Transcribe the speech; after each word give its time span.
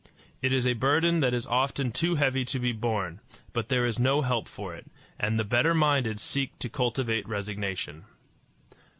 It 0.41 0.51
is 0.51 0.65
a 0.65 0.73
burden 0.73 1.19
that 1.19 1.31
is 1.31 1.45
often 1.45 1.91
too 1.91 2.15
heavy 2.15 2.43
to 2.45 2.57
be 2.57 2.71
borne; 2.71 3.19
but 3.53 3.69
there 3.69 3.85
is 3.85 3.99
no 3.99 4.23
help 4.23 4.47
for 4.47 4.73
it, 4.73 4.87
and 5.19 5.37
the 5.37 5.43
better 5.43 5.75
minded 5.75 6.19
seek 6.19 6.57
to 6.57 6.69
cultivate 6.69 7.27
resignation. 7.29 8.05